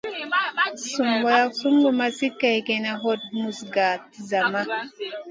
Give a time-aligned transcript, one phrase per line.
[0.91, 4.61] Sùn wrak sungu ma sli kègèna, hot muz gaʼa a zama.